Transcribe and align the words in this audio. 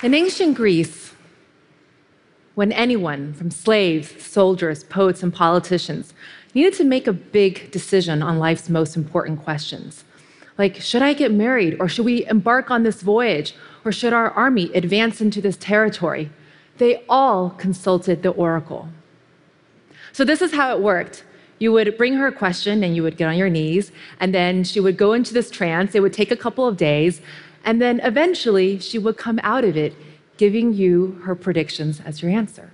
In 0.00 0.14
ancient 0.14 0.54
Greece, 0.54 1.12
when 2.54 2.70
anyone 2.70 3.32
from 3.32 3.50
slaves, 3.50 4.24
soldiers, 4.24 4.84
poets, 4.84 5.24
and 5.24 5.34
politicians 5.34 6.14
needed 6.54 6.74
to 6.74 6.84
make 6.84 7.08
a 7.08 7.12
big 7.12 7.72
decision 7.72 8.22
on 8.22 8.38
life's 8.38 8.68
most 8.68 8.94
important 8.94 9.42
questions, 9.42 10.04
like 10.56 10.76
should 10.76 11.02
I 11.02 11.14
get 11.14 11.32
married 11.32 11.76
or 11.80 11.88
should 11.88 12.04
we 12.04 12.24
embark 12.26 12.70
on 12.70 12.84
this 12.84 13.02
voyage 13.02 13.56
or 13.84 13.90
should 13.90 14.12
our 14.12 14.30
army 14.30 14.70
advance 14.72 15.20
into 15.20 15.40
this 15.40 15.56
territory, 15.56 16.30
they 16.76 17.02
all 17.08 17.50
consulted 17.50 18.22
the 18.22 18.30
oracle. 18.30 18.88
So, 20.12 20.24
this 20.24 20.40
is 20.40 20.52
how 20.52 20.76
it 20.76 20.80
worked. 20.80 21.24
You 21.58 21.72
would 21.72 21.98
bring 21.98 22.14
her 22.14 22.28
a 22.28 22.32
question 22.32 22.84
and 22.84 22.94
you 22.94 23.02
would 23.02 23.16
get 23.16 23.26
on 23.26 23.36
your 23.36 23.50
knees, 23.50 23.90
and 24.20 24.32
then 24.32 24.62
she 24.62 24.78
would 24.78 24.96
go 24.96 25.12
into 25.12 25.34
this 25.34 25.50
trance. 25.50 25.96
It 25.96 26.00
would 26.00 26.12
take 26.12 26.30
a 26.30 26.36
couple 26.36 26.68
of 26.68 26.76
days, 26.76 27.20
and 27.68 27.82
then 27.82 28.00
eventually 28.00 28.78
she 28.78 28.98
would 28.98 29.18
come 29.18 29.38
out 29.42 29.62
of 29.62 29.76
it 29.76 29.94
giving 30.38 30.72
you 30.72 31.20
her 31.24 31.34
predictions 31.34 32.00
as 32.02 32.22
your 32.22 32.30
answer. 32.30 32.70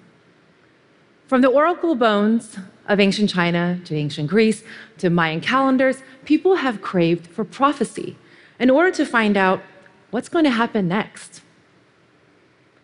From 1.26 1.40
the 1.40 1.48
oracle 1.48 1.96
bones 1.96 2.56
of 2.86 3.00
ancient 3.00 3.28
China 3.28 3.80
to 3.86 3.96
ancient 3.96 4.30
Greece 4.30 4.62
to 4.98 5.10
Mayan 5.10 5.40
calendars, 5.40 5.96
people 6.24 6.54
have 6.54 6.80
craved 6.80 7.26
for 7.26 7.44
prophecy 7.44 8.16
in 8.60 8.70
order 8.70 8.92
to 8.92 9.04
find 9.04 9.36
out 9.36 9.64
what's 10.12 10.28
going 10.28 10.44
to 10.44 10.50
happen 10.62 10.86
next. 10.86 11.40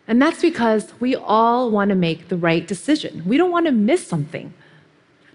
And 0.09 0.21
that's 0.21 0.43
because 0.43 0.93
we 0.99 1.15
all 1.15 1.71
want 1.71 1.91
to 1.91 1.95
make 1.95 2.27
the 2.27 2.37
right 2.37 2.67
decision. 2.67 3.23
We 3.25 3.37
don't 3.37 3.53
want 3.53 3.67
to 3.67 3.73
miss 3.73 4.05
something. 4.05 4.53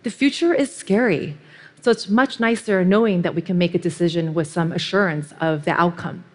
The 0.03 0.11
future 0.11 0.53
is 0.53 0.75
scary, 0.75 1.37
so 1.79 1.91
it's 1.91 2.09
much 2.09 2.41
nicer 2.41 2.83
knowing 2.83 3.21
that 3.21 3.33
we 3.33 3.41
can 3.41 3.57
make 3.57 3.73
a 3.73 3.79
decision 3.79 4.33
with 4.33 4.47
some 4.47 4.73
assurance 4.73 5.33
of 5.39 5.63
the 5.63 5.71
outcome. 5.79 6.25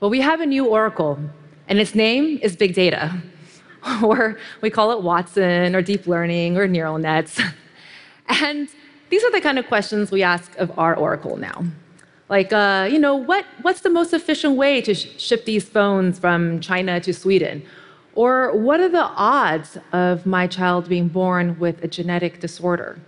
Well, 0.00 0.10
we 0.10 0.20
have 0.20 0.40
a 0.40 0.46
new 0.46 0.64
oracle, 0.64 1.18
and 1.66 1.80
its 1.80 1.92
name 1.92 2.38
is 2.40 2.54
Big 2.54 2.72
Data, 2.72 3.20
or 4.02 4.38
we 4.60 4.70
call 4.70 4.92
it 4.92 5.02
Watson, 5.02 5.74
or 5.74 5.82
deep 5.82 6.06
learning, 6.06 6.56
or 6.56 6.68
neural 6.68 6.98
nets. 6.98 7.40
And 8.30 8.68
these 9.08 9.24
are 9.24 9.32
the 9.32 9.40
kind 9.40 9.58
of 9.58 9.66
questions 9.68 10.10
we 10.10 10.22
ask 10.22 10.54
of 10.58 10.78
our 10.78 10.94
oracle 10.94 11.38
now. 11.38 11.64
Like, 12.28 12.52
uh, 12.52 12.86
you 12.92 12.98
know, 12.98 13.16
what, 13.16 13.46
what's 13.62 13.80
the 13.80 13.88
most 13.88 14.12
efficient 14.12 14.56
way 14.56 14.82
to 14.82 14.94
sh- 14.94 15.18
ship 15.18 15.46
these 15.46 15.66
phones 15.66 16.18
from 16.18 16.60
China 16.60 17.00
to 17.00 17.14
Sweden? 17.14 17.64
Or 18.14 18.54
what 18.54 18.80
are 18.80 18.88
the 18.90 19.06
odds 19.16 19.78
of 19.92 20.26
my 20.26 20.46
child 20.46 20.90
being 20.90 21.08
born 21.08 21.58
with 21.58 21.82
a 21.82 21.88
genetic 21.88 22.38
disorder? 22.38 23.00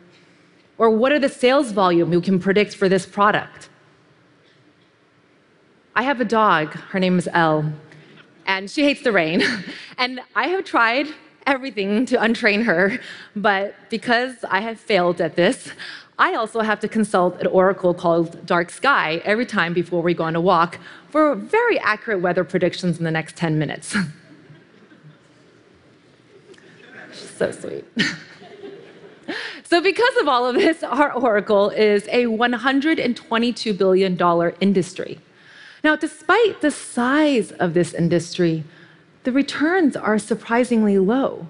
Or 0.78 0.88
what 0.88 1.12
are 1.12 1.18
the 1.18 1.28
sales 1.28 1.70
volume 1.70 2.08
we 2.08 2.20
can 2.22 2.38
predict 2.38 2.74
for 2.74 2.88
this 2.88 3.04
product? 3.04 3.69
I 5.94 6.02
have 6.02 6.20
a 6.20 6.24
dog, 6.24 6.74
her 6.74 7.00
name 7.00 7.18
is 7.18 7.28
Elle, 7.32 7.72
and 8.46 8.70
she 8.70 8.84
hates 8.84 9.02
the 9.02 9.12
rain. 9.12 9.42
and 9.98 10.20
I 10.36 10.48
have 10.48 10.64
tried 10.64 11.08
everything 11.46 12.06
to 12.06 12.16
untrain 12.16 12.64
her, 12.64 13.00
but 13.34 13.74
because 13.88 14.44
I 14.48 14.60
have 14.60 14.78
failed 14.78 15.20
at 15.20 15.36
this, 15.36 15.72
I 16.18 16.34
also 16.34 16.60
have 16.60 16.80
to 16.80 16.88
consult 16.88 17.40
an 17.40 17.46
oracle 17.46 17.94
called 17.94 18.44
Dark 18.46 18.70
Sky 18.70 19.22
every 19.24 19.46
time 19.46 19.72
before 19.72 20.02
we 20.02 20.12
go 20.14 20.24
on 20.24 20.36
a 20.36 20.40
walk 20.40 20.78
for 21.08 21.34
very 21.34 21.78
accurate 21.78 22.20
weather 22.20 22.44
predictions 22.44 22.98
in 22.98 23.04
the 23.04 23.10
next 23.10 23.36
10 23.36 23.58
minutes. 23.58 23.96
She's 27.12 27.30
so 27.30 27.50
sweet. 27.50 27.84
so, 29.64 29.80
because 29.80 30.16
of 30.18 30.28
all 30.28 30.46
of 30.46 30.54
this, 30.54 30.82
our 30.82 31.12
oracle 31.12 31.70
is 31.70 32.06
a 32.08 32.26
$122 32.26 33.78
billion 33.78 34.52
industry. 34.60 35.18
Now, 35.82 35.96
despite 35.96 36.60
the 36.60 36.70
size 36.70 37.52
of 37.52 37.74
this 37.74 37.94
industry, 37.94 38.64
the 39.24 39.32
returns 39.32 39.96
are 39.96 40.18
surprisingly 40.18 40.98
low. 40.98 41.48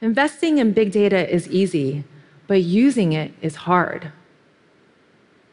Investing 0.00 0.58
in 0.58 0.72
big 0.72 0.92
data 0.92 1.28
is 1.32 1.48
easy, 1.48 2.04
but 2.46 2.62
using 2.62 3.12
it 3.12 3.32
is 3.42 3.56
hard. 3.56 4.12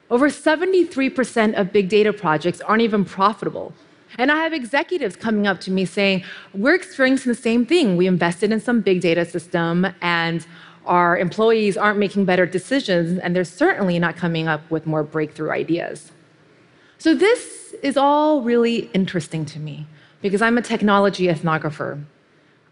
Over 0.10 0.30
73% 0.30 1.60
of 1.60 1.74
big 1.74 1.90
data 1.90 2.14
projects 2.14 2.62
aren't 2.62 2.82
even 2.82 3.04
profitable. 3.04 3.74
And 4.18 4.32
I 4.32 4.38
have 4.38 4.54
executives 4.54 5.18
coming 5.18 5.46
up 5.48 5.60
to 5.62 5.72
me 5.72 5.84
saying, 5.84 6.24
We're 6.54 6.76
experiencing 6.76 7.30
the 7.30 7.38
same 7.38 7.66
thing. 7.66 7.98
We 7.98 8.08
invested 8.08 8.54
in 8.54 8.62
some 8.62 8.80
big 8.80 9.02
data 9.02 9.26
system, 9.26 9.86
and 10.02 10.48
our 10.86 11.18
employees 11.18 11.76
aren't 11.76 12.00
making 12.00 12.24
better 12.24 12.46
decisions, 12.46 13.20
and 13.20 13.36
they're 13.36 13.44
certainly 13.44 14.00
not 14.00 14.16
coming 14.16 14.48
up 14.48 14.72
with 14.72 14.86
more 14.86 15.04
breakthrough 15.04 15.52
ideas. 15.52 16.14
So, 17.00 17.14
this 17.14 17.76
is 17.84 17.96
all 17.96 18.42
really 18.42 18.90
interesting 18.94 19.46
to 19.46 19.60
me 19.60 19.86
because 20.22 20.42
I'm 20.42 20.58
a 20.58 20.62
technology 20.62 21.28
ethnographer. 21.28 22.04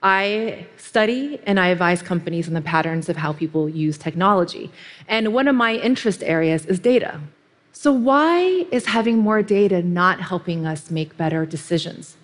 I 0.02 0.66
study 0.78 1.40
and 1.46 1.60
I 1.60 1.68
advise 1.68 2.02
companies 2.02 2.48
on 2.48 2.54
the 2.54 2.62
patterns 2.62 3.08
of 3.10 3.18
how 3.18 3.34
people 3.34 3.70
use 3.70 3.98
technology. 3.98 4.72
And 5.08 5.34
one 5.34 5.48
of 5.48 5.56
my 5.56 5.76
interest 5.76 6.24
areas 6.24 6.66
is 6.66 6.80
data. 6.80 7.20
So, 7.72 7.92
why 7.92 8.66
is 8.72 8.86
having 8.86 9.20
more 9.20 9.44
data 9.44 9.84
not 9.84 10.22
helping 10.22 10.66
us 10.66 10.90
make 10.90 11.18
better 11.18 11.46
decisions? 11.46 12.18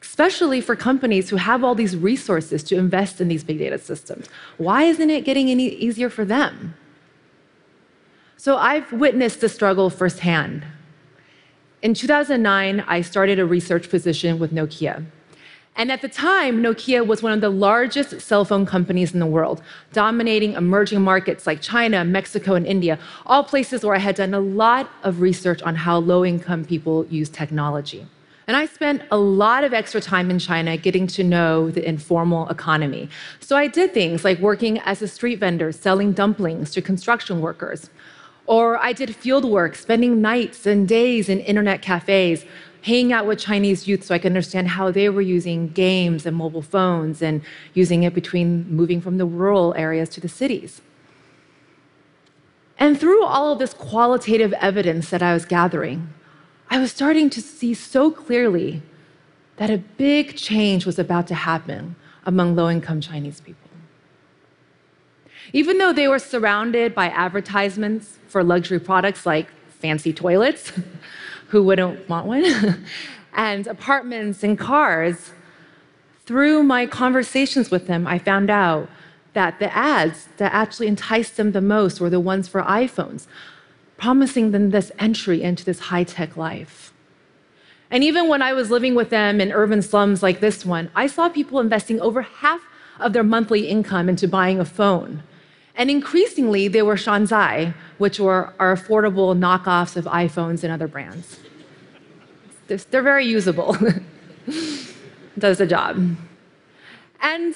Especially 0.00 0.60
for 0.60 0.74
companies 0.74 1.30
who 1.30 1.36
have 1.36 1.62
all 1.62 1.74
these 1.74 1.96
resources 1.96 2.64
to 2.64 2.76
invest 2.76 3.20
in 3.20 3.28
these 3.28 3.44
big 3.44 3.58
data 3.58 3.78
systems. 3.78 4.28
Why 4.56 4.84
isn't 4.84 5.10
it 5.10 5.24
getting 5.24 5.50
any 5.50 5.68
easier 5.68 6.10
for 6.10 6.24
them? 6.24 6.74
So, 8.36 8.56
I've 8.56 8.90
witnessed 8.92 9.40
the 9.40 9.48
struggle 9.48 9.90
firsthand. 9.90 10.64
In 11.82 11.94
2009, 11.94 12.84
I 12.86 13.00
started 13.00 13.38
a 13.38 13.46
research 13.46 13.88
position 13.88 14.38
with 14.38 14.52
Nokia. 14.52 15.06
And 15.76 15.90
at 15.90 16.02
the 16.02 16.10
time, 16.10 16.62
Nokia 16.62 17.06
was 17.06 17.22
one 17.22 17.32
of 17.32 17.40
the 17.40 17.48
largest 17.48 18.20
cell 18.20 18.44
phone 18.44 18.66
companies 18.66 19.14
in 19.14 19.20
the 19.20 19.26
world, 19.26 19.62
dominating 19.94 20.52
emerging 20.52 21.00
markets 21.00 21.46
like 21.46 21.62
China, 21.62 22.04
Mexico, 22.04 22.54
and 22.54 22.66
India, 22.66 22.98
all 23.24 23.42
places 23.42 23.82
where 23.82 23.94
I 23.94 23.98
had 23.98 24.16
done 24.16 24.34
a 24.34 24.40
lot 24.40 24.90
of 25.04 25.22
research 25.22 25.62
on 25.62 25.74
how 25.74 25.96
low 25.96 26.22
income 26.22 26.66
people 26.66 27.06
use 27.06 27.30
technology. 27.30 28.06
And 28.46 28.58
I 28.58 28.66
spent 28.66 29.00
a 29.10 29.16
lot 29.16 29.64
of 29.64 29.72
extra 29.72 30.02
time 30.02 30.30
in 30.30 30.38
China 30.38 30.76
getting 30.76 31.06
to 31.06 31.24
know 31.24 31.70
the 31.70 31.88
informal 31.88 32.46
economy. 32.50 33.08
So 33.38 33.56
I 33.56 33.68
did 33.68 33.94
things 33.94 34.22
like 34.22 34.38
working 34.38 34.80
as 34.80 35.00
a 35.00 35.08
street 35.08 35.38
vendor, 35.38 35.72
selling 35.72 36.12
dumplings 36.12 36.72
to 36.72 36.82
construction 36.82 37.40
workers. 37.40 37.88
Or 38.50 38.82
I 38.82 38.92
did 38.92 39.14
field 39.14 39.44
work, 39.44 39.76
spending 39.76 40.20
nights 40.20 40.66
and 40.66 40.88
days 40.88 41.28
in 41.28 41.38
internet 41.38 41.82
cafes, 41.82 42.44
hanging 42.82 43.12
out 43.12 43.24
with 43.24 43.38
Chinese 43.38 43.86
youth 43.86 44.02
so 44.02 44.12
I 44.12 44.18
could 44.18 44.32
understand 44.32 44.66
how 44.70 44.90
they 44.90 45.08
were 45.08 45.20
using 45.20 45.68
games 45.68 46.26
and 46.26 46.36
mobile 46.36 46.60
phones 46.60 47.22
and 47.22 47.42
using 47.74 48.02
it 48.02 48.12
between 48.12 48.68
moving 48.68 49.00
from 49.00 49.18
the 49.18 49.24
rural 49.24 49.72
areas 49.74 50.08
to 50.08 50.20
the 50.20 50.28
cities. 50.28 50.80
And 52.76 52.98
through 52.98 53.24
all 53.24 53.52
of 53.52 53.60
this 53.60 53.72
qualitative 53.72 54.52
evidence 54.54 55.10
that 55.10 55.22
I 55.22 55.32
was 55.32 55.44
gathering, 55.44 56.12
I 56.68 56.80
was 56.80 56.90
starting 56.90 57.30
to 57.30 57.40
see 57.40 57.72
so 57.72 58.10
clearly 58.10 58.82
that 59.58 59.70
a 59.70 59.78
big 59.78 60.36
change 60.36 60.84
was 60.84 60.98
about 60.98 61.28
to 61.28 61.36
happen 61.36 61.94
among 62.26 62.56
low 62.56 62.68
income 62.68 63.00
Chinese 63.00 63.40
people. 63.40 63.69
Even 65.52 65.78
though 65.78 65.92
they 65.92 66.08
were 66.08 66.18
surrounded 66.18 66.94
by 66.94 67.06
advertisements 67.06 68.18
for 68.28 68.44
luxury 68.44 68.78
products 68.78 69.26
like 69.26 69.48
fancy 69.68 70.12
toilets, 70.12 70.72
who 71.48 71.62
wouldn't 71.62 72.08
want 72.08 72.26
one? 72.26 72.84
and 73.34 73.66
apartments 73.66 74.42
and 74.42 74.58
cars, 74.58 75.32
through 76.26 76.62
my 76.62 76.86
conversations 76.86 77.70
with 77.70 77.86
them, 77.86 78.06
I 78.06 78.18
found 78.18 78.50
out 78.50 78.88
that 79.32 79.58
the 79.58 79.74
ads 79.76 80.28
that 80.36 80.52
actually 80.52 80.86
enticed 80.86 81.36
them 81.36 81.52
the 81.52 81.60
most 81.60 82.00
were 82.00 82.10
the 82.10 82.20
ones 82.20 82.48
for 82.48 82.62
iPhones, 82.62 83.26
promising 83.96 84.50
them 84.50 84.70
this 84.70 84.92
entry 84.98 85.42
into 85.42 85.64
this 85.64 85.80
high 85.80 86.04
tech 86.04 86.36
life. 86.36 86.92
And 87.90 88.04
even 88.04 88.28
when 88.28 88.42
I 88.42 88.52
was 88.52 88.70
living 88.70 88.94
with 88.94 89.10
them 89.10 89.40
in 89.40 89.52
urban 89.52 89.82
slums 89.82 90.22
like 90.22 90.40
this 90.40 90.64
one, 90.64 90.90
I 90.94 91.06
saw 91.06 91.28
people 91.28 91.58
investing 91.58 92.00
over 92.00 92.22
half 92.22 92.60
of 93.00 93.12
their 93.12 93.24
monthly 93.24 93.66
income 93.66 94.08
into 94.08 94.28
buying 94.28 94.60
a 94.60 94.64
phone. 94.64 95.22
And 95.76 95.90
increasingly, 95.90 96.68
they 96.68 96.82
were 96.82 96.96
Shanzhai, 96.96 97.74
which 97.98 98.20
were 98.20 98.52
our 98.58 98.76
affordable 98.76 99.36
knockoffs 99.38 99.96
of 99.96 100.04
iPhones 100.04 100.62
and 100.62 100.72
other 100.72 100.88
brands. 100.88 101.38
They're 102.66 103.02
very 103.02 103.26
usable. 103.26 103.76
Does 105.38 105.58
the 105.58 105.66
job. 105.66 106.16
And 107.20 107.54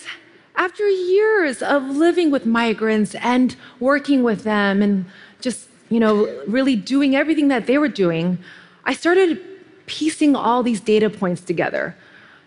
after 0.56 0.88
years 0.88 1.62
of 1.62 1.84
living 1.84 2.30
with 2.30 2.46
migrants 2.46 3.14
and 3.16 3.56
working 3.80 4.22
with 4.22 4.44
them 4.44 4.82
and 4.82 5.04
just, 5.40 5.68
you 5.88 6.00
know, 6.00 6.26
really 6.46 6.76
doing 6.76 7.16
everything 7.16 7.48
that 7.48 7.66
they 7.66 7.78
were 7.78 7.88
doing, 7.88 8.38
I 8.84 8.94
started 8.94 9.40
piecing 9.86 10.36
all 10.36 10.62
these 10.62 10.80
data 10.80 11.10
points 11.10 11.42
together. 11.42 11.96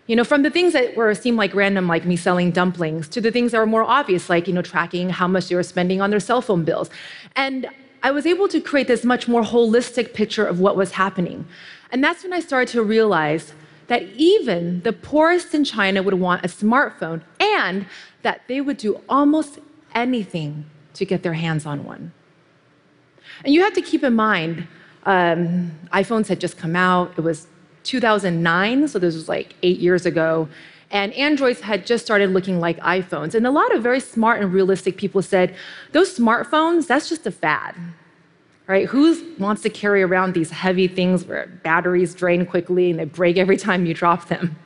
You 0.08 0.16
know, 0.16 0.24
from 0.24 0.42
the 0.42 0.50
things 0.50 0.72
that 0.72 0.96
were 0.96 1.14
seemed 1.14 1.36
like 1.36 1.54
random, 1.54 1.86
like 1.86 2.06
me 2.06 2.16
selling 2.16 2.50
dumplings, 2.50 3.08
to 3.08 3.20
the 3.20 3.30
things 3.30 3.52
that 3.52 3.58
were 3.58 3.66
more 3.66 3.84
obvious, 3.84 4.30
like 4.30 4.48
you 4.48 4.54
know, 4.54 4.62
tracking 4.62 5.10
how 5.10 5.28
much 5.28 5.48
they 5.48 5.54
were 5.54 5.62
spending 5.62 6.00
on 6.00 6.08
their 6.08 6.18
cell 6.18 6.40
phone 6.40 6.64
bills. 6.64 6.88
And 7.36 7.68
I 8.02 8.10
was 8.10 8.24
able 8.24 8.48
to 8.48 8.60
create 8.60 8.88
this 8.88 9.04
much 9.04 9.28
more 9.28 9.42
holistic 9.42 10.14
picture 10.14 10.46
of 10.46 10.60
what 10.60 10.76
was 10.76 10.92
happening. 10.92 11.46
And 11.92 12.02
that's 12.02 12.22
when 12.24 12.32
I 12.32 12.40
started 12.40 12.72
to 12.72 12.82
realize 12.82 13.52
that 13.88 14.02
even 14.16 14.80
the 14.80 14.94
poorest 14.94 15.54
in 15.54 15.64
China 15.64 16.02
would 16.02 16.14
want 16.14 16.42
a 16.42 16.48
smartphone 16.48 17.22
and 17.38 17.84
that 18.22 18.42
they 18.48 18.62
would 18.62 18.78
do 18.78 19.02
almost 19.10 19.58
anything 19.94 20.64
to 20.94 21.04
get 21.04 21.22
their 21.22 21.34
hands 21.34 21.66
on 21.66 21.84
one. 21.84 22.12
And 23.44 23.52
you 23.52 23.62
have 23.62 23.74
to 23.74 23.82
keep 23.82 24.02
in 24.02 24.14
mind, 24.14 24.68
um, 25.04 25.78
iPhones 25.92 26.28
had 26.28 26.40
just 26.40 26.56
come 26.56 26.76
out. 26.76 27.12
It 27.18 27.20
was 27.20 27.46
2009, 27.84 28.88
so 28.88 28.98
this 28.98 29.14
was 29.14 29.28
like 29.28 29.54
eight 29.62 29.78
years 29.78 30.06
ago. 30.06 30.48
And 30.90 31.12
Androids 31.14 31.60
had 31.60 31.86
just 31.86 32.04
started 32.04 32.30
looking 32.30 32.60
like 32.60 32.78
iPhones. 32.80 33.34
And 33.34 33.46
a 33.46 33.50
lot 33.50 33.74
of 33.74 33.82
very 33.82 34.00
smart 34.00 34.40
and 34.40 34.52
realistic 34.52 34.96
people 34.96 35.20
said, 35.22 35.54
those 35.92 36.16
smartphones, 36.16 36.86
that's 36.86 37.08
just 37.08 37.26
a 37.26 37.30
fad. 37.30 37.74
Right? 38.66 38.86
Who 38.88 39.34
wants 39.38 39.62
to 39.62 39.70
carry 39.70 40.02
around 40.02 40.34
these 40.34 40.50
heavy 40.50 40.88
things 40.88 41.24
where 41.24 41.46
batteries 41.62 42.14
drain 42.14 42.44
quickly 42.44 42.90
and 42.90 42.98
they 42.98 43.04
break 43.04 43.36
every 43.36 43.56
time 43.56 43.86
you 43.86 43.94
drop 43.94 44.28
them? 44.28 44.56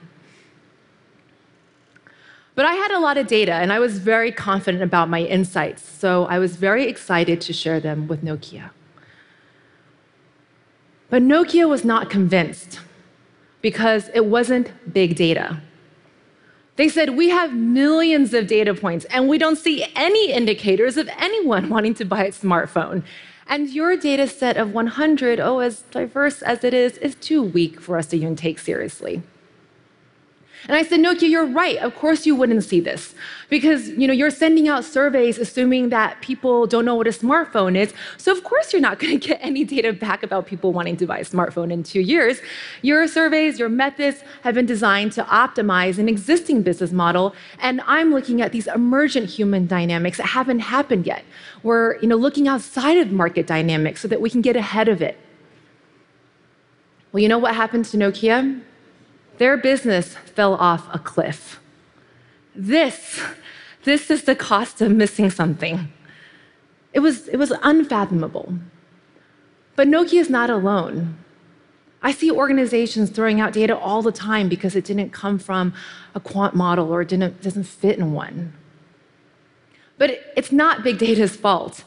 But 2.55 2.67
I 2.67 2.75
had 2.75 2.91
a 2.91 2.99
lot 2.99 3.17
of 3.17 3.27
data 3.27 3.55
and 3.55 3.73
I 3.73 3.79
was 3.79 3.99
very 3.99 4.31
confident 4.31 4.83
about 4.83 5.09
my 5.09 5.23
insights, 5.23 5.83
so 5.83 6.27
I 6.27 6.39
was 6.39 6.57
very 6.57 6.87
excited 6.87 7.41
to 7.43 7.53
share 7.53 7.81
them 7.81 8.09
with 8.09 8.23
Nokia. 8.23 8.71
But 11.09 11.23
Nokia 11.23 11.69
was 11.69 11.85
not 11.85 12.11
convinced 12.11 12.81
because 13.63 14.11
it 14.13 14.27
wasn't 14.27 14.73
big 14.93 15.17
data. 15.17 15.61
They 16.77 16.89
said, 16.89 17.11
We 17.11 17.31
have 17.31 17.55
millions 17.55 18.35
of 18.35 18.47
data 18.47 18.75
points 18.75 19.05
and 19.07 19.29
we 19.29 19.39
don't 19.39 19.57
see 19.57 19.87
any 19.95 20.33
indicators 20.33 20.97
of 20.97 21.09
anyone 21.19 21.69
wanting 21.69 21.95
to 21.95 22.05
buy 22.05 22.25
a 22.25 22.33
smartphone. 22.33 23.05
And 23.47 23.69
your 23.71 23.97
data 23.97 24.29
set 24.29 24.57
of 24.57 24.73
100, 24.73 25.41
oh, 25.41 25.59
as 25.59 25.83
diverse 25.91 26.43
as 26.43 26.65
it 26.65 26.73
is, 26.73 26.97
is 26.99 27.15
too 27.17 27.43
weak 27.43 27.81
for 27.81 27.97
us 27.97 28.07
to 28.07 28.17
even 28.17 28.37
take 28.37 28.59
seriously. 28.59 29.23
And 30.69 30.77
I 30.77 30.85
said, 30.85 31.01
Nokia, 31.01 31.29
you're 31.29 31.47
right. 31.47 31.77
Of 31.79 31.97
course 31.97 32.25
you 32.25 32.37
wouldn't 32.37 32.63
see 32.63 32.81
this. 32.81 33.15
Because 33.49 33.89
you 33.89 34.07
know, 34.07 34.13
you're 34.13 34.31
sending 34.31 34.69
out 34.69 34.85
surveys 34.85 35.39
assuming 35.39 35.89
that 35.89 36.21
people 36.21 36.67
don't 36.67 36.85
know 36.85 36.95
what 36.95 37.07
a 37.07 37.11
smartphone 37.11 37.77
is. 37.77 37.93
So 38.17 38.31
of 38.31 38.45
course 38.45 38.73
you're 38.73 38.81
not 38.81 38.99
going 39.01 39.19
to 39.19 39.29
get 39.29 39.39
any 39.43 39.65
data 39.65 39.93
back 39.93 40.23
about 40.23 40.47
people 40.47 40.73
wanting 40.73 40.97
to 40.99 41.07
buy 41.07 41.19
a 41.19 41.25
smartphone 41.25 41.73
in 41.73 41.83
two 41.83 42.01
years. 42.01 42.41
Your 42.83 43.09
surveys, 43.09 43.59
your 43.59 43.69
methods 43.69 44.23
have 44.43 44.55
been 44.55 44.67
designed 44.67 45.13
to 45.13 45.25
optimize 45.25 45.99
an 45.99 46.09
existing 46.09 46.63
business 46.63 46.93
model. 46.93 47.35
And 47.59 47.81
I'm 47.87 48.13
looking 48.13 48.41
at 48.41 48.53
these 48.53 48.69
emergent 48.69 49.29
human 49.29 49.67
dynamics 49.67 50.19
that 50.19 50.27
haven't 50.27 50.61
happened 50.61 51.07
yet. 51.07 51.25
We're 51.63 51.99
you 52.01 52.09
know, 52.09 52.17
looking 52.17 52.47
outside 52.47 52.99
of 52.99 53.11
market 53.11 53.47
dynamics 53.47 54.01
so 54.01 54.09
that 54.09 54.21
we 54.21 54.31
can 54.31 54.43
get 54.43 54.57
ahead 54.57 54.89
of 54.89 55.03
it. 55.03 55.19
Well, 57.13 57.21
you 57.21 57.29
know 57.29 57.39
what 57.39 57.55
happened 57.55 57.85
to 57.87 57.97
Nokia? 57.97 58.63
Their 59.39 59.57
business 59.57 60.15
fell 60.15 60.55
off 60.55 60.89
a 60.95 60.99
cliff. 60.99 61.61
This, 62.55 63.21
this 63.85 64.11
is 64.11 64.25
the 64.25 64.37
cost 64.37 64.81
of 64.81 64.93
missing 64.93 65.31
something. 65.31 65.93
It 66.93 67.01
was, 67.01 67.29
it 67.29 67.37
was 67.37 67.53
unfathomable. 67.63 68.55
But 69.75 69.89
Nokia 69.89 70.21
is 70.21 70.31
not 70.31 70.51
alone. 70.51 71.17
I 72.03 72.13
see 72.13 72.31
organizations 72.31 73.11
throwing 73.11 73.41
out 73.41 73.53
data 73.53 73.77
all 73.77 74.03
the 74.03 74.13
time 74.13 74.49
because 74.49 74.75
it 74.75 74.85
didn't 74.85 75.11
come 75.11 75.39
from 75.39 75.73
a 76.15 76.21
quant 76.21 76.55
model 76.55 76.93
or 76.93 77.03
it 77.03 77.09
didn't, 77.09 77.41
doesn't 77.41 77.65
fit 77.65 77.99
in 77.99 78.13
one. 78.13 78.53
But 79.99 80.33
it's 80.37 80.51
not 80.51 80.83
big 80.83 80.99
data's 80.99 81.37
fault. 81.37 81.85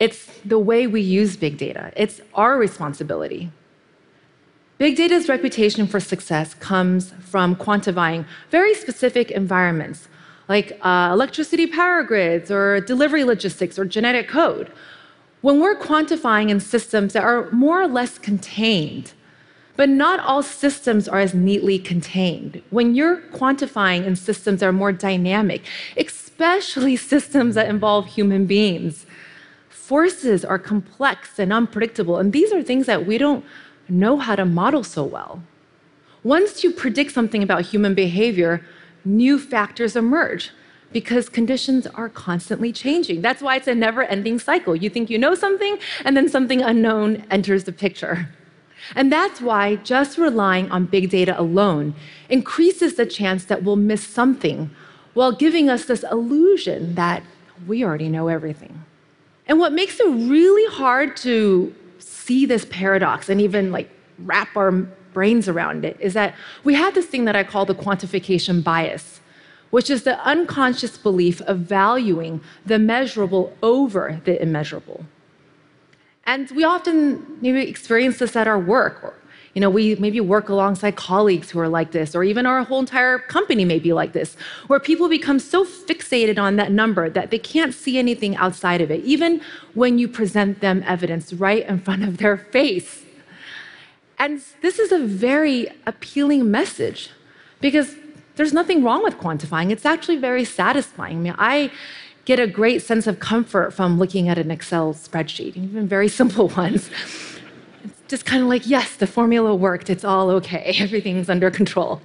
It's 0.00 0.26
the 0.44 0.58
way 0.58 0.86
we 0.86 1.00
use 1.00 1.36
big 1.36 1.58
data. 1.58 1.92
It's 1.96 2.20
our 2.34 2.58
responsibility. 2.58 3.52
Big 4.80 4.96
data's 4.96 5.28
reputation 5.28 5.86
for 5.86 6.00
success 6.00 6.54
comes 6.54 7.12
from 7.20 7.54
quantifying 7.54 8.24
very 8.50 8.72
specific 8.72 9.30
environments, 9.30 10.08
like 10.48 10.80
uh, 10.80 11.10
electricity 11.12 11.66
power 11.66 12.02
grids, 12.02 12.50
or 12.50 12.80
delivery 12.80 13.22
logistics, 13.22 13.78
or 13.78 13.84
genetic 13.84 14.26
code. 14.26 14.72
When 15.42 15.60
we're 15.60 15.76
quantifying 15.76 16.48
in 16.48 16.60
systems 16.60 17.12
that 17.12 17.22
are 17.22 17.50
more 17.50 17.82
or 17.82 17.88
less 17.88 18.18
contained, 18.18 19.12
but 19.76 19.90
not 19.90 20.18
all 20.20 20.42
systems 20.42 21.06
are 21.08 21.20
as 21.20 21.34
neatly 21.34 21.78
contained. 21.78 22.62
When 22.70 22.94
you're 22.94 23.18
quantifying 23.34 24.06
in 24.06 24.16
systems 24.16 24.60
that 24.60 24.66
are 24.66 24.72
more 24.72 24.92
dynamic, 24.92 25.62
especially 25.98 26.96
systems 26.96 27.54
that 27.54 27.68
involve 27.68 28.06
human 28.06 28.46
beings, 28.46 29.04
forces 29.68 30.42
are 30.42 30.58
complex 30.58 31.38
and 31.38 31.52
unpredictable. 31.52 32.16
And 32.16 32.32
these 32.32 32.50
are 32.50 32.62
things 32.62 32.86
that 32.86 33.04
we 33.04 33.18
don't 33.18 33.44
know 33.90 34.18
how 34.18 34.36
to 34.36 34.44
model 34.44 34.84
so 34.84 35.04
well. 35.04 35.42
Once 36.22 36.62
you 36.62 36.70
predict 36.70 37.12
something 37.12 37.42
about 37.42 37.62
human 37.62 37.94
behavior, 37.94 38.64
new 39.04 39.38
factors 39.38 39.96
emerge 39.96 40.50
because 40.92 41.28
conditions 41.28 41.86
are 41.86 42.08
constantly 42.08 42.72
changing. 42.72 43.22
That's 43.22 43.42
why 43.42 43.56
it's 43.56 43.68
a 43.68 43.74
never 43.74 44.02
ending 44.02 44.38
cycle. 44.38 44.74
You 44.74 44.90
think 44.90 45.08
you 45.08 45.18
know 45.18 45.34
something, 45.34 45.78
and 46.04 46.16
then 46.16 46.28
something 46.28 46.60
unknown 46.62 47.24
enters 47.30 47.64
the 47.64 47.72
picture. 47.72 48.28
And 48.96 49.12
that's 49.12 49.40
why 49.40 49.76
just 49.76 50.18
relying 50.18 50.70
on 50.70 50.86
big 50.86 51.10
data 51.10 51.38
alone 51.40 51.94
increases 52.28 52.94
the 52.94 53.06
chance 53.06 53.44
that 53.44 53.62
we'll 53.62 53.76
miss 53.76 54.04
something 54.06 54.70
while 55.14 55.32
giving 55.32 55.68
us 55.68 55.84
this 55.84 56.04
illusion 56.10 56.94
that 56.94 57.22
we 57.66 57.84
already 57.84 58.08
know 58.08 58.28
everything. 58.28 58.84
And 59.46 59.58
what 59.58 59.72
makes 59.72 60.00
it 60.00 60.06
really 60.06 60.74
hard 60.74 61.16
to 61.18 61.74
see 62.30 62.46
this 62.46 62.64
paradox 62.66 63.28
and 63.28 63.40
even 63.40 63.72
like 63.72 63.90
wrap 64.20 64.56
our 64.56 64.70
brains 65.12 65.48
around 65.48 65.84
it 65.84 65.96
is 65.98 66.14
that 66.14 66.32
we 66.62 66.74
have 66.74 66.94
this 66.94 67.06
thing 67.06 67.24
that 67.24 67.34
I 67.34 67.42
call 67.42 67.66
the 67.66 67.74
quantification 67.74 68.62
bias, 68.62 69.20
which 69.70 69.90
is 69.90 70.04
the 70.04 70.16
unconscious 70.24 70.96
belief 70.96 71.40
of 71.52 71.58
valuing 71.58 72.40
the 72.64 72.78
measurable 72.78 73.52
over 73.64 74.20
the 74.26 74.40
immeasurable. 74.40 75.04
And 76.24 76.48
we 76.52 76.62
often 76.62 77.38
maybe 77.40 77.62
experience 77.62 78.20
this 78.20 78.36
at 78.36 78.46
our 78.46 78.60
work 78.60 79.02
or 79.02 79.14
you 79.54 79.60
know, 79.60 79.70
we 79.70 79.96
maybe 79.96 80.20
work 80.20 80.48
alongside 80.48 80.96
colleagues 80.96 81.50
who 81.50 81.58
are 81.58 81.68
like 81.68 81.90
this, 81.90 82.14
or 82.14 82.22
even 82.22 82.46
our 82.46 82.62
whole 82.62 82.78
entire 82.78 83.18
company 83.18 83.64
may 83.64 83.78
be 83.78 83.92
like 83.92 84.12
this, 84.12 84.36
where 84.68 84.78
people 84.78 85.08
become 85.08 85.38
so 85.38 85.64
fixated 85.64 86.38
on 86.38 86.56
that 86.56 86.70
number 86.70 87.10
that 87.10 87.30
they 87.30 87.38
can't 87.38 87.74
see 87.74 87.98
anything 87.98 88.36
outside 88.36 88.80
of 88.80 88.90
it, 88.90 89.02
even 89.04 89.40
when 89.74 89.98
you 89.98 90.06
present 90.06 90.60
them 90.60 90.84
evidence 90.86 91.32
right 91.32 91.66
in 91.66 91.80
front 91.80 92.04
of 92.04 92.18
their 92.18 92.36
face. 92.36 93.02
And 94.18 94.40
this 94.62 94.78
is 94.78 94.92
a 94.92 94.98
very 94.98 95.68
appealing 95.86 96.50
message 96.50 97.10
because 97.60 97.96
there's 98.36 98.52
nothing 98.52 98.84
wrong 98.84 99.02
with 99.02 99.14
quantifying. 99.14 99.70
It's 99.70 99.86
actually 99.86 100.18
very 100.18 100.44
satisfying. 100.44 101.16
I 101.16 101.20
mean, 101.20 101.34
I 101.38 101.72
get 102.24 102.38
a 102.38 102.46
great 102.46 102.82
sense 102.82 103.06
of 103.06 103.18
comfort 103.18 103.72
from 103.72 103.98
looking 103.98 104.28
at 104.28 104.38
an 104.38 104.50
Excel 104.50 104.94
spreadsheet, 104.94 105.56
even 105.56 105.88
very 105.88 106.08
simple 106.20 106.48
ones 106.48 106.88
just 108.10 108.26
kind 108.26 108.42
of 108.42 108.48
like, 108.48 108.66
yes, 108.66 108.96
the 108.96 109.06
formula 109.06 109.54
worked, 109.54 109.88
it's 109.88 110.04
all 110.04 110.30
okay, 110.30 110.74
everything's 110.78 111.30
under 111.30 111.50
control. 111.50 112.02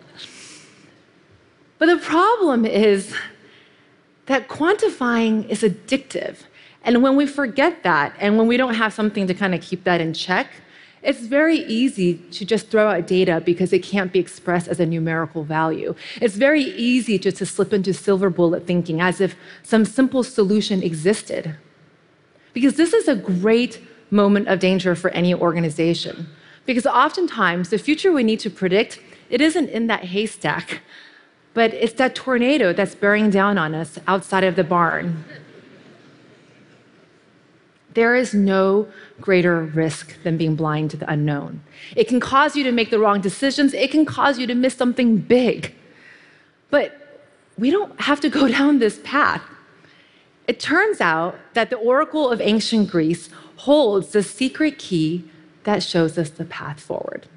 But 1.80 1.88
the 1.88 1.98
problem 1.98 2.66
is 2.66 3.14
that 4.28 4.48
quantifying 4.48 5.50
is 5.50 5.62
addictive. 5.62 6.38
And 6.84 7.02
when 7.02 7.16
we 7.16 7.26
forget 7.26 7.84
that, 7.84 8.16
and 8.20 8.38
when 8.38 8.48
we 8.48 8.56
don't 8.56 8.76
have 8.76 8.94
something 8.94 9.26
to 9.28 9.34
kind 9.34 9.56
of 9.56 9.62
keep 9.62 9.84
that 9.84 10.00
in 10.00 10.14
check, 10.14 10.48
it's 11.02 11.22
very 11.22 11.58
easy 11.58 12.16
to 12.32 12.46
just 12.46 12.70
throw 12.70 12.90
out 12.90 13.08
data 13.08 13.42
because 13.44 13.74
it 13.74 13.84
can't 13.84 14.12
be 14.12 14.20
expressed 14.20 14.68
as 14.68 14.80
a 14.80 14.86
numerical 14.86 15.44
value. 15.44 15.94
It's 16.22 16.36
very 16.36 16.64
easy 16.64 17.20
just 17.20 17.38
to 17.38 17.46
slip 17.46 17.74
into 17.74 17.94
silver 17.94 18.30
bullet 18.30 18.66
thinking 18.66 19.02
as 19.02 19.22
if 19.22 19.36
some 19.64 19.86
simple 19.86 20.24
solution 20.24 20.82
existed. 20.82 21.56
Because 22.54 22.76
this 22.78 22.94
is 22.94 23.08
a 23.08 23.16
great 23.16 23.80
moment 24.16 24.48
of 24.48 24.60
danger 24.60 24.96
for 24.96 25.10
any 25.12 25.34
organization. 25.34 26.28
Because 26.66 26.86
oftentimes, 26.88 27.70
the 27.70 27.78
future 27.78 28.12
we 28.12 28.24
need 28.24 28.40
to 28.40 28.50
predict, 28.50 29.00
it 29.30 29.42
isn't 29.42 29.70
in 29.70 29.88
that 29.88 30.06
haystack, 30.06 30.82
but 31.54 31.74
it's 31.74 31.94
that 31.94 32.16
tornado 32.16 32.74
that's 32.74 32.96
bearing 32.96 33.30
down 33.30 33.58
on 33.58 33.76
us 33.76 34.00
outside 34.08 34.44
of 34.44 34.56
the 34.56 34.64
barn. 34.64 35.24
There 37.94 38.16
is 38.16 38.34
no 38.34 38.88
greater 39.22 39.62
risk 39.62 40.22
than 40.24 40.38
being 40.38 40.56
blind 40.56 40.92
to 40.92 40.98
the 40.98 41.10
unknown. 41.10 41.62
It 41.96 42.10
can 42.10 42.20
cause 42.20 42.56
you 42.56 42.64
to 42.64 42.72
make 42.72 42.90
the 42.90 43.00
wrong 43.00 43.22
decisions, 43.22 43.74
it 43.74 43.92
can 43.92 44.06
cause 44.06 44.38
you 44.40 44.48
to 44.48 44.56
miss 44.56 44.76
something 44.76 45.18
big. 45.18 45.74
But 46.70 47.22
we 47.58 47.72
don't 47.72 48.00
have 48.02 48.20
to 48.22 48.30
go 48.30 48.48
down 48.58 48.80
this 48.80 49.00
path. 49.04 49.42
It 50.48 50.60
turns 50.60 51.02
out 51.02 51.36
that 51.54 51.70
the 51.70 51.78
Oracle 51.78 52.30
of 52.30 52.42
ancient 52.42 52.90
Greece 52.92 53.30
holds 53.58 54.10
the 54.10 54.24
secret 54.24 54.78
key 54.78 55.30
that 55.64 55.84
shows 55.84 56.18
us 56.18 56.30
the 56.30 56.46
path 56.46 56.80
forward. 56.80 57.28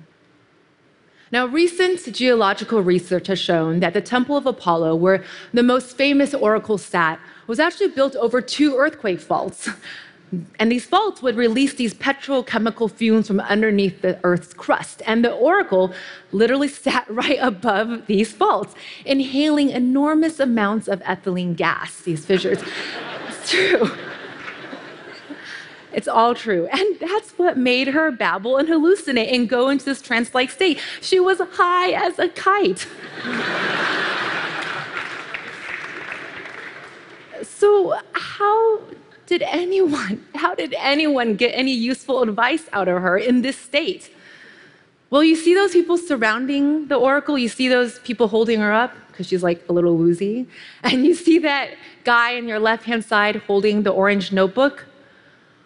Now, 1.31 1.47
recent 1.47 2.13
geological 2.15 2.83
research 2.83 3.27
has 3.27 3.39
shown 3.39 3.81
that 3.81 3.93
the 3.93 4.01
Temple 4.01 4.37
of 4.37 4.47
Apollo, 4.47 4.97
where 4.97 5.23
the 5.53 5.63
most 5.63 5.97
famous 5.97 6.33
oracle 6.33 6.79
sat, 6.79 7.21
was 7.47 7.61
actually 7.61 7.89
built 7.89 8.17
over 8.17 8.41
two 8.41 8.77
earthquake 8.77 9.21
faults. 9.21 9.69
And 10.59 10.71
these 10.71 10.85
faults 10.85 11.23
would 11.23 11.37
release 11.37 11.73
these 11.73 11.95
petrochemical 11.95 12.91
fumes 12.91 13.29
from 13.29 13.41
underneath 13.41 14.03
the 14.03 14.21
Earth's 14.23 14.53
crust. 14.53 15.01
And 15.07 15.25
the 15.25 15.33
Oracle 15.33 15.95
literally 16.33 16.69
sat 16.85 17.07
right 17.09 17.39
above 17.41 18.07
these 18.07 18.31
faults, 18.31 18.75
inhaling 19.07 19.71
enormous 19.71 20.39
amounts 20.39 20.87
of 20.87 21.01
ethylene 21.01 21.57
gas, 21.57 22.03
these 22.03 22.27
fissures. 22.27 22.63
it's 23.29 23.51
true. 23.51 23.91
It's 25.99 26.07
all 26.07 26.35
true. 26.35 26.69
And 26.79 27.01
that's 27.01 27.33
what 27.33 27.59
made 27.59 27.89
her 27.89 28.13
babble 28.13 28.57
and 28.57 28.69
hallucinate 28.69 29.35
and 29.35 29.49
go 29.49 29.69
into 29.69 29.85
this 29.85 30.01
trance 30.01 30.33
like 30.33 30.51
state. 30.51 30.81
She 31.01 31.19
was 31.19 31.41
high 31.41 31.91
as 31.91 32.21
a 32.21 32.29
kite. 32.29 32.87
so, 37.43 37.99
how 38.13 38.81
did 39.27 39.43
anyone, 39.43 40.25
how 40.37 40.55
did 40.55 40.73
anyone 40.79 41.35
get 41.35 41.49
any 41.49 41.75
useful 41.75 42.23
advice 42.23 42.69
out 42.73 42.87
of 42.87 43.03
her 43.03 43.19
in 43.19 43.43
this 43.43 43.57
state? 43.57 44.15
Well, 45.11 45.25
you 45.25 45.35
see 45.35 45.55
those 45.55 45.73
people 45.73 45.99
surrounding 45.99 46.87
the 46.87 46.97
oracle, 46.97 47.37
you 47.37 47.49
see 47.49 47.69
those 47.69 47.99
people 48.01 48.29
holding 48.29 48.61
her 48.61 48.73
up 48.73 48.95
because 49.09 49.27
she's 49.27 49.43
like 49.43 49.65
a 49.69 49.73
little 49.73 49.97
woozy, 49.97 50.47
and 50.85 51.05
you 51.05 51.15
see 51.15 51.41
that 51.41 51.71
guy 52.05 52.37
on 52.37 52.47
your 52.47 52.61
left 52.61 52.85
hand 52.85 53.05
side 53.05 53.37
holding 53.49 53.83
the 53.83 53.91
orange 53.91 54.31
notebook. 54.31 54.87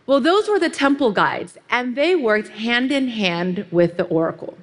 Well, 0.07 0.21
those 0.21 0.49
were 0.49 0.59
the 0.59 0.71
temple 0.71 1.13
guides, 1.13 1.59
and 1.71 1.97
they 1.97 2.17
worked 2.17 2.49
hand 2.49 2.91
in 2.91 3.09
hand 3.09 3.67
with 3.71 3.97
the 3.97 4.05
oracle. 4.05 4.59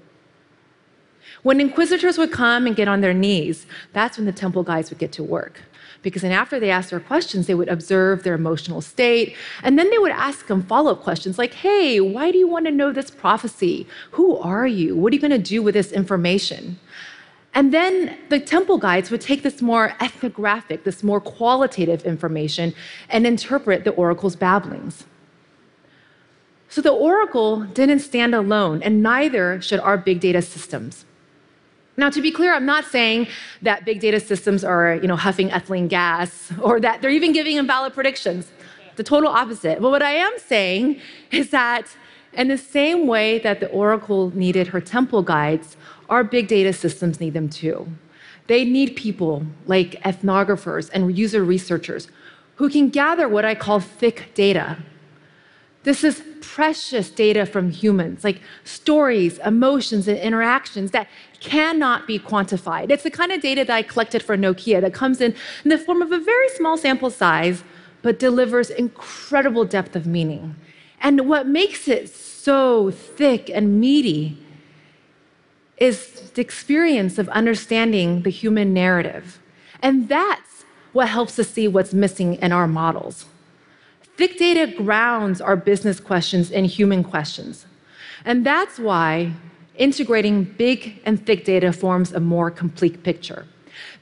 When 1.43 1.61
inquisitors 1.61 2.17
would 2.17 2.31
come 2.31 2.67
and 2.67 2.75
get 2.75 2.89
on 2.89 3.01
their 3.01 3.13
knees, 3.13 3.65
that's 3.93 4.17
when 4.17 4.25
the 4.25 4.33
temple 4.33 4.63
guides 4.63 4.89
would 4.89 4.99
get 4.99 5.13
to 5.13 5.23
work 5.23 5.61
because 6.01 6.21
then 6.21 6.31
after 6.31 6.59
they 6.59 6.69
asked 6.69 6.91
their 6.91 6.99
questions, 6.99 7.47
they 7.47 7.55
would 7.55 7.67
observe 7.67 8.23
their 8.23 8.33
emotional 8.33 8.81
state. 8.81 9.35
And 9.63 9.77
then 9.77 9.89
they 9.89 9.97
would 9.97 10.11
ask 10.11 10.47
them 10.47 10.63
follow 10.63 10.91
up 10.93 11.01
questions 11.01 11.37
like, 11.37 11.53
hey, 11.53 11.99
why 11.99 12.31
do 12.31 12.37
you 12.37 12.47
want 12.47 12.65
to 12.65 12.71
know 12.71 12.91
this 12.91 13.11
prophecy? 13.11 13.87
Who 14.11 14.37
are 14.37 14.67
you? 14.67 14.95
What 14.95 15.11
are 15.11 15.15
you 15.15 15.21
going 15.21 15.31
to 15.31 15.37
do 15.37 15.61
with 15.61 15.73
this 15.73 15.91
information? 15.91 16.79
And 17.53 17.73
then 17.73 18.17
the 18.29 18.39
temple 18.39 18.77
guides 18.77 19.11
would 19.11 19.21
take 19.21 19.43
this 19.43 19.61
more 19.61 19.95
ethnographic, 19.99 20.83
this 20.83 21.03
more 21.03 21.19
qualitative 21.19 22.03
information 22.05 22.73
and 23.09 23.25
interpret 23.25 23.83
the 23.83 23.91
oracle's 23.91 24.35
babblings. 24.35 25.05
So 26.69 26.81
the 26.81 26.91
oracle 26.91 27.61
didn't 27.61 27.99
stand 27.99 28.35
alone, 28.35 28.83
and 28.83 29.01
neither 29.01 29.59
should 29.61 29.79
our 29.79 29.97
big 29.97 30.19
data 30.19 30.41
systems. 30.41 31.05
Now, 31.97 32.09
to 32.11 32.21
be 32.21 32.31
clear, 32.31 32.53
I'm 32.53 32.65
not 32.65 32.85
saying 32.85 33.27
that 33.61 33.83
big 33.83 33.99
data 33.99 34.19
systems 34.19 34.63
are, 34.63 34.95
you 34.95 35.07
know, 35.07 35.17
huffing 35.17 35.49
ethylene 35.49 35.89
gas 35.89 36.53
or 36.61 36.79
that 36.79 37.01
they're 37.01 37.11
even 37.11 37.33
giving 37.33 37.57
invalid 37.57 37.93
predictions. 37.93 38.51
The 38.95 39.03
total 39.03 39.29
opposite. 39.29 39.81
But 39.81 39.89
what 39.89 40.03
I 40.03 40.11
am 40.11 40.31
saying 40.37 41.01
is 41.31 41.49
that 41.49 41.87
in 42.33 42.47
the 42.47 42.57
same 42.57 43.07
way 43.07 43.39
that 43.39 43.59
the 43.59 43.67
Oracle 43.69 44.29
needed 44.35 44.67
her 44.67 44.79
temple 44.79 45.23
guides, 45.23 45.75
our 46.09 46.23
big 46.23 46.47
data 46.47 46.71
systems 46.71 47.19
need 47.19 47.33
them 47.33 47.49
too. 47.49 47.87
They 48.47 48.63
need 48.63 48.95
people 48.95 49.45
like 49.67 50.01
ethnographers 50.03 50.89
and 50.93 51.17
user 51.17 51.43
researchers 51.43 52.07
who 52.55 52.69
can 52.69 52.89
gather 52.89 53.27
what 53.27 53.45
I 53.45 53.55
call 53.55 53.79
thick 53.79 54.31
data. 54.35 54.77
This 55.83 56.03
is 56.03 56.21
precious 56.41 57.09
data 57.09 57.45
from 57.45 57.71
humans, 57.71 58.23
like 58.23 58.41
stories, 58.63 59.39
emotions, 59.39 60.07
and 60.07 60.17
interactions 60.17 60.91
that 60.91 61.07
cannot 61.39 62.05
be 62.05 62.19
quantified. 62.19 62.91
It's 62.91 63.03
the 63.03 63.11
kind 63.11 63.31
of 63.31 63.41
data 63.41 63.63
that 63.63 63.73
I 63.73 63.83
collected 63.83 64.21
for 64.21 64.35
Nokia 64.35 64.81
that 64.81 64.93
comes 64.93 65.21
in 65.21 65.33
in 65.63 65.69
the 65.69 65.77
form 65.77 66.01
of 66.01 66.11
a 66.11 66.19
very 66.19 66.49
small 66.49 66.77
sample 66.77 67.09
size, 67.09 67.63
but 68.01 68.19
delivers 68.19 68.69
incredible 68.69 69.63
depth 69.63 69.95
of 69.95 70.05
meaning. 70.05 70.55
And 70.99 71.29
what 71.29 71.47
makes 71.47 71.87
it 71.87 72.09
so 72.09 72.91
thick 72.91 73.49
and 73.49 73.79
meaty 73.79 74.37
is 75.77 76.31
the 76.31 76.41
experience 76.41 77.17
of 77.17 77.29
understanding 77.29 78.23
the 78.23 78.29
human 78.29 78.73
narrative. 78.73 79.39
And 79.81 80.09
that's 80.09 80.65
what 80.91 81.07
helps 81.07 81.39
us 81.39 81.49
see 81.49 81.69
what's 81.69 81.93
missing 81.93 82.35
in 82.35 82.51
our 82.51 82.67
models. 82.67 83.25
Thick 84.19 84.37
data 84.37 84.67
grounds 84.67 85.39
our 85.39 85.55
business 85.55 86.01
questions 86.01 86.51
in 86.51 86.65
human 86.65 87.05
questions. 87.05 87.65
And 88.25 88.45
that's 88.45 88.77
why 88.77 89.31
integrating 89.77 90.43
big 90.43 90.99
and 91.05 91.25
thick 91.25 91.45
data 91.45 91.71
forms 91.71 92.11
a 92.11 92.19
more 92.19 92.51
complete 92.51 93.01
picture. 93.03 93.45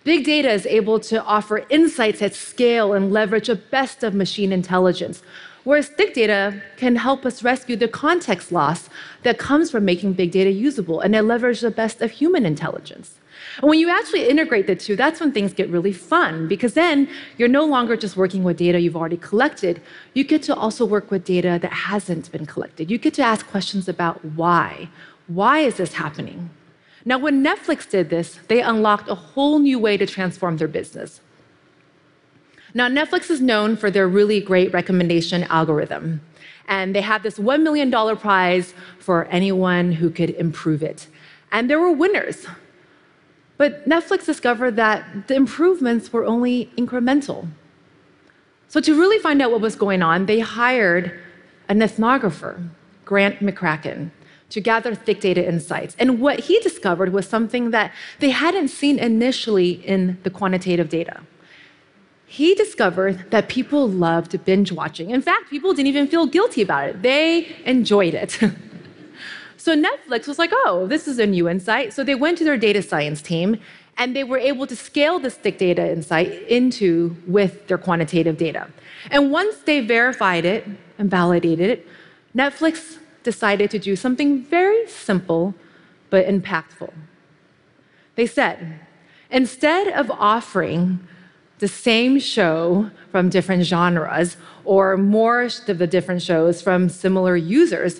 Big 0.05 0.25
data 0.25 0.49
is 0.49 0.65
able 0.65 0.99
to 1.01 1.23
offer 1.23 1.67
insights 1.69 2.23
at 2.23 2.33
scale 2.33 2.93
and 2.93 3.13
leverage 3.13 3.45
the 3.45 3.57
best 3.57 4.03
of 4.03 4.15
machine 4.15 4.51
intelligence, 4.51 5.21
whereas 5.65 5.89
thick 5.89 6.15
data 6.15 6.63
can 6.77 6.95
help 6.95 7.23
us 7.23 7.43
rescue 7.43 7.75
the 7.75 7.87
context 7.87 8.51
loss 8.51 8.89
that 9.21 9.37
comes 9.37 9.69
from 9.69 9.85
making 9.85 10.13
big 10.13 10.31
data 10.31 10.49
usable 10.49 10.99
and 10.99 11.13
leverage 11.27 11.61
the 11.61 11.69
best 11.69 12.01
of 12.01 12.09
human 12.09 12.43
intelligence. 12.43 13.19
And 13.61 13.69
when 13.69 13.79
you 13.79 13.89
actually 13.89 14.27
integrate 14.29 14.67
the 14.67 14.75
two, 14.75 14.95
that's 14.95 15.19
when 15.19 15.31
things 15.31 15.53
get 15.53 15.69
really 15.69 15.93
fun 15.93 16.47
because 16.47 16.73
then 16.73 17.09
you're 17.37 17.47
no 17.47 17.65
longer 17.65 17.97
just 17.97 18.15
working 18.15 18.43
with 18.43 18.57
data 18.57 18.79
you've 18.79 18.95
already 18.95 19.17
collected. 19.17 19.81
You 20.13 20.23
get 20.23 20.43
to 20.43 20.55
also 20.55 20.85
work 20.85 21.09
with 21.09 21.23
data 21.23 21.57
that 21.61 21.73
hasn't 21.73 22.31
been 22.31 22.45
collected. 22.45 22.91
You 22.91 22.97
get 22.97 23.15
to 23.15 23.23
ask 23.23 23.47
questions 23.47 23.89
about 23.89 24.23
why. 24.23 24.89
Why 25.27 25.59
is 25.59 25.77
this 25.77 25.93
happening? 25.93 26.51
Now, 27.03 27.17
when 27.17 27.43
Netflix 27.43 27.89
did 27.89 28.09
this, 28.09 28.39
they 28.47 28.61
unlocked 28.61 29.09
a 29.09 29.15
whole 29.15 29.59
new 29.59 29.79
way 29.79 29.97
to 29.97 30.05
transform 30.05 30.57
their 30.57 30.67
business. 30.67 31.21
Now, 32.73 32.89
Netflix 32.89 33.31
is 33.31 33.41
known 33.41 33.77
for 33.77 33.89
their 33.89 34.07
really 34.07 34.41
great 34.41 34.73
recommendation 34.73 35.43
algorithm, 35.45 36.21
and 36.67 36.93
they 36.93 37.01
have 37.01 37.23
this 37.23 37.39
$1 37.39 37.63
million 37.63 37.89
prize 38.17 38.73
for 38.99 39.25
anyone 39.25 39.93
who 39.93 40.09
could 40.09 40.31
improve 40.31 40.83
it. 40.83 41.07
And 41.51 41.69
there 41.69 41.79
were 41.79 41.91
winners. 41.91 42.45
But 43.57 43.87
Netflix 43.87 44.25
discovered 44.25 44.75
that 44.75 45.27
the 45.27 45.35
improvements 45.35 46.13
were 46.13 46.25
only 46.25 46.71
incremental. 46.77 47.47
So, 48.67 48.79
to 48.81 48.93
really 48.93 49.19
find 49.19 49.41
out 49.41 49.51
what 49.51 49.61
was 49.61 49.75
going 49.75 50.01
on, 50.01 50.25
they 50.25 50.39
hired 50.39 51.17
an 51.69 51.79
ethnographer, 51.79 52.69
Grant 53.05 53.39
McCracken 53.39 54.11
to 54.49 54.61
gather 54.61 54.95
thick 54.95 55.19
data 55.19 55.45
insights. 55.45 55.95
And 55.99 56.19
what 56.19 56.41
he 56.41 56.59
discovered 56.59 57.11
was 57.11 57.27
something 57.27 57.71
that 57.71 57.93
they 58.19 58.29
hadn't 58.29 58.69
seen 58.69 58.97
initially 58.99 59.71
in 59.71 60.17
the 60.23 60.29
quantitative 60.29 60.89
data. 60.89 61.21
He 62.25 62.55
discovered 62.55 63.31
that 63.31 63.47
people 63.47 63.87
loved 63.87 64.43
binge 64.45 64.71
watching. 64.71 65.11
In 65.11 65.21
fact, 65.21 65.49
people 65.49 65.73
didn't 65.73 65.87
even 65.87 66.07
feel 66.07 66.25
guilty 66.25 66.61
about 66.61 66.89
it, 66.89 67.01
they 67.01 67.55
enjoyed 67.65 68.13
it. 68.13 68.39
so 69.67 69.75
Netflix 69.75 70.29
was 70.29 70.39
like, 70.39 70.51
oh, 70.53 70.87
this 70.87 71.09
is 71.09 71.19
a 71.19 71.27
new 71.27 71.49
insight. 71.49 71.91
So 71.91 72.01
they 72.01 72.15
went 72.15 72.37
to 72.37 72.45
their 72.45 72.55
data 72.55 72.81
science 72.81 73.21
team 73.21 73.59
and 73.97 74.15
they 74.15 74.23
were 74.23 74.37
able 74.37 74.65
to 74.65 74.77
scale 74.77 75.19
this 75.19 75.35
data 75.35 75.91
insight 75.91 76.31
into 76.43 77.17
with 77.27 77.67
their 77.67 77.77
quantitative 77.77 78.37
data. 78.37 78.69
And 79.11 79.29
once 79.29 79.57
they 79.65 79.81
verified 79.81 80.45
it 80.45 80.65
and 80.97 81.11
validated 81.11 81.69
it, 81.69 81.87
Netflix 82.33 82.99
decided 83.23 83.69
to 83.71 83.77
do 83.77 83.97
something 83.97 84.41
very 84.41 84.87
simple 84.87 85.53
but 86.09 86.25
impactful. 86.25 86.93
They 88.15 88.25
said, 88.25 88.79
instead 89.29 89.89
of 89.89 90.09
offering 90.11 91.05
the 91.59 91.67
same 91.67 92.21
show 92.21 92.89
from 93.11 93.27
different 93.27 93.65
genres 93.65 94.37
or 94.63 94.95
more 94.95 95.41
of 95.43 95.77
the 95.77 95.87
different 95.87 96.21
shows 96.21 96.61
from 96.61 96.87
similar 96.87 97.35
users, 97.35 97.99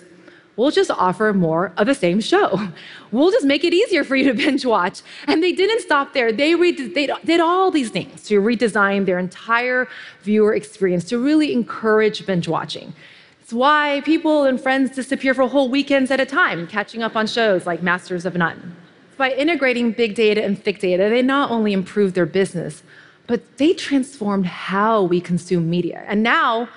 we'll 0.58 0.72
just 0.72 0.92
offer 0.92 1.32
more 1.34 1.72
of 1.78 1.88
the 1.88 1.96
same 1.96 2.20
show. 2.20 2.70
We'll 3.10 3.32
just 3.32 3.46
make 3.46 3.64
it 3.64 3.74
easier 3.74 4.04
for 4.04 4.18
you 4.18 4.26
to 4.26 4.34
binge 4.34 4.66
watch. 4.66 5.02
And 5.28 5.42
they 5.42 5.54
didn't 5.54 5.80
stop 5.80 6.12
there. 6.12 6.34
They, 6.34 6.54
they 6.56 7.08
did 7.24 7.40
all 7.40 7.72
these 7.72 7.90
things 7.90 8.24
to 8.24 8.42
redesign 8.42 9.06
their 9.06 9.18
entire 9.18 9.88
viewer 10.24 10.54
experience 10.54 11.06
to 11.06 11.18
really 11.18 11.54
encourage 11.54 12.26
binge 12.26 12.50
watching. 12.50 12.94
It's 13.42 13.54
why 13.54 14.02
people 14.04 14.44
and 14.44 14.60
friends 14.60 14.94
disappear 14.94 15.34
for 15.34 15.48
whole 15.48 15.70
weekends 15.70 16.12
at 16.12 16.20
a 16.20 16.26
time, 16.26 16.68
catching 16.68 17.02
up 17.02 17.16
on 17.16 17.28
shows 17.28 17.66
like 17.66 17.82
Masters 17.82 18.26
of 18.26 18.36
None. 18.36 18.76
By 19.16 19.32
integrating 19.32 19.94
big 19.94 20.16
data 20.16 20.44
and 20.44 20.62
thick 20.62 20.80
data, 20.80 21.08
they 21.10 21.22
not 21.22 21.50
only 21.50 21.72
improved 21.72 22.14
their 22.14 22.26
business, 22.26 22.84
but 23.26 23.58
they 23.58 23.74
transformed 23.74 24.48
how 24.48 25.02
we 25.02 25.22
consume 25.22 25.70
media. 25.70 26.04
And 26.08 26.24
now 26.24 26.68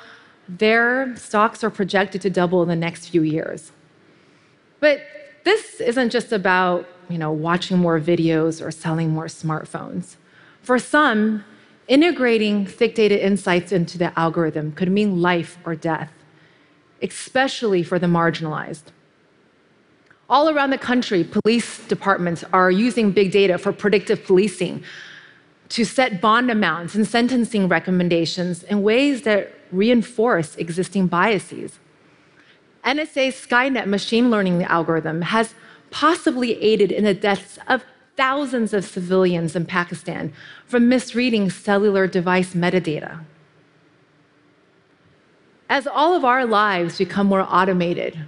their 0.58 1.14
stocks 1.16 1.62
are 1.62 1.70
projected 1.70 2.20
to 2.22 2.30
double 2.30 2.62
in 2.62 2.68
the 2.68 2.76
next 2.76 3.08
few 3.08 3.22
years. 3.22 3.72
But 4.80 5.02
this 5.44 5.80
isn't 5.80 6.10
just 6.10 6.32
about 6.32 6.86
you 7.08 7.18
know, 7.18 7.32
watching 7.32 7.78
more 7.78 7.98
videos 7.98 8.64
or 8.64 8.70
selling 8.70 9.10
more 9.10 9.26
smartphones. 9.26 10.16
For 10.62 10.78
some, 10.78 11.44
integrating 11.88 12.66
thick 12.66 12.94
data 12.94 13.24
insights 13.24 13.72
into 13.72 13.98
the 13.98 14.16
algorithm 14.18 14.72
could 14.72 14.90
mean 14.90 15.20
life 15.20 15.58
or 15.64 15.74
death 15.74 16.12
especially 17.02 17.82
for 17.82 17.98
the 17.98 18.06
marginalized. 18.06 18.84
All 20.28 20.48
around 20.48 20.70
the 20.70 20.78
country, 20.78 21.24
police 21.24 21.84
departments 21.86 22.44
are 22.52 22.70
using 22.70 23.10
big 23.10 23.32
data 23.32 23.58
for 23.58 23.72
predictive 23.72 24.24
policing 24.24 24.84
to 25.70 25.84
set 25.84 26.20
bond 26.20 26.50
amounts 26.50 26.94
and 26.94 27.06
sentencing 27.06 27.68
recommendations 27.68 28.62
in 28.64 28.82
ways 28.82 29.22
that 29.22 29.52
reinforce 29.72 30.56
existing 30.56 31.06
biases. 31.06 31.78
NSA's 32.84 33.34
Skynet 33.34 33.86
machine 33.86 34.30
learning 34.30 34.62
algorithm 34.64 35.22
has 35.22 35.54
possibly 35.90 36.60
aided 36.62 36.90
in 36.90 37.04
the 37.04 37.14
deaths 37.14 37.58
of 37.68 37.84
thousands 38.16 38.72
of 38.72 38.84
civilians 38.84 39.56
in 39.56 39.66
Pakistan 39.66 40.32
from 40.66 40.88
misreading 40.88 41.50
cellular 41.50 42.06
device 42.06 42.54
metadata. 42.54 43.24
As 45.68 45.86
all 45.86 46.14
of 46.14 46.24
our 46.24 46.44
lives 46.44 46.98
become 46.98 47.26
more 47.28 47.46
automated, 47.48 48.26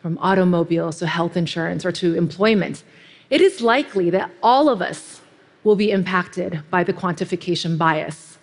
from 0.00 0.18
automobiles 0.18 0.98
to 0.98 1.06
health 1.06 1.36
insurance 1.36 1.84
or 1.84 1.92
to 1.92 2.14
employment, 2.14 2.82
it 3.28 3.40
is 3.40 3.60
likely 3.60 4.10
that 4.10 4.30
all 4.42 4.68
of 4.68 4.80
us 4.80 5.20
will 5.62 5.76
be 5.76 5.90
impacted 5.90 6.62
by 6.70 6.82
the 6.82 6.92
quantification 6.92 7.76
bias. 7.76 8.38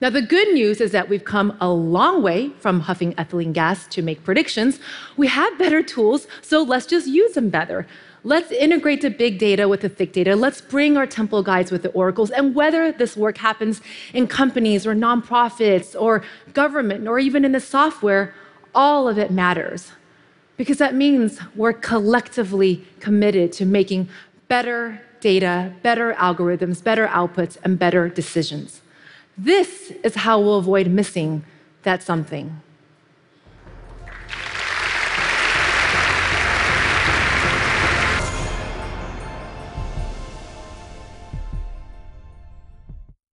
Now, 0.00 0.08
the 0.08 0.22
good 0.22 0.54
news 0.54 0.80
is 0.80 0.92
that 0.92 1.10
we've 1.10 1.24
come 1.24 1.54
a 1.60 1.68
long 1.68 2.22
way 2.22 2.48
from 2.58 2.80
huffing 2.80 3.12
ethylene 3.16 3.52
gas 3.52 3.86
to 3.88 4.00
make 4.00 4.24
predictions. 4.24 4.80
We 5.18 5.26
have 5.26 5.58
better 5.58 5.82
tools, 5.82 6.26
so 6.40 6.62
let's 6.62 6.86
just 6.86 7.06
use 7.06 7.34
them 7.34 7.50
better. 7.50 7.86
Let's 8.24 8.50
integrate 8.50 9.02
the 9.02 9.10
big 9.10 9.38
data 9.38 9.68
with 9.68 9.82
the 9.82 9.90
thick 9.90 10.14
data. 10.14 10.36
Let's 10.36 10.62
bring 10.62 10.96
our 10.96 11.06
temple 11.06 11.42
guides 11.42 11.70
with 11.70 11.82
the 11.82 11.90
oracles. 11.90 12.30
And 12.30 12.54
whether 12.54 12.92
this 12.92 13.14
work 13.14 13.36
happens 13.36 13.82
in 14.14 14.26
companies 14.26 14.86
or 14.86 14.94
nonprofits 14.94 15.94
or 16.00 16.22
government 16.54 17.06
or 17.06 17.18
even 17.18 17.44
in 17.44 17.52
the 17.52 17.60
software, 17.60 18.34
all 18.74 19.06
of 19.06 19.18
it 19.18 19.30
matters. 19.30 19.92
Because 20.56 20.78
that 20.78 20.94
means 20.94 21.40
we're 21.54 21.74
collectively 21.74 22.86
committed 23.00 23.52
to 23.52 23.66
making 23.66 24.08
better 24.48 25.02
data, 25.20 25.74
better 25.82 26.14
algorithms, 26.14 26.82
better 26.82 27.06
outputs, 27.08 27.58
and 27.64 27.78
better 27.78 28.08
decisions. 28.08 28.80
This 29.36 29.92
is 30.04 30.14
how 30.14 30.40
we'll 30.40 30.58
avoid 30.58 30.88
missing 30.88 31.44
that 31.82 32.02
something. 32.02 32.60